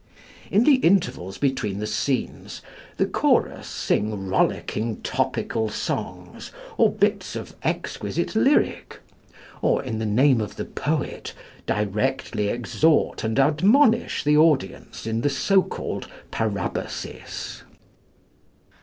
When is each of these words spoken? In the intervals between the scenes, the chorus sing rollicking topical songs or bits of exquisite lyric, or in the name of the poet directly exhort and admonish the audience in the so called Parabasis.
In 0.49 0.63
the 0.63 0.77
intervals 0.77 1.37
between 1.37 1.77
the 1.77 1.85
scenes, 1.85 2.63
the 2.97 3.05
chorus 3.05 3.67
sing 3.67 4.29
rollicking 4.29 4.99
topical 5.03 5.69
songs 5.69 6.51
or 6.75 6.91
bits 6.91 7.35
of 7.35 7.55
exquisite 7.61 8.33
lyric, 8.35 8.99
or 9.61 9.83
in 9.83 9.99
the 9.99 10.07
name 10.07 10.41
of 10.41 10.55
the 10.55 10.65
poet 10.65 11.35
directly 11.67 12.47
exhort 12.47 13.23
and 13.23 13.37
admonish 13.37 14.23
the 14.23 14.35
audience 14.37 15.05
in 15.05 15.21
the 15.21 15.29
so 15.29 15.61
called 15.61 16.07
Parabasis. 16.31 17.61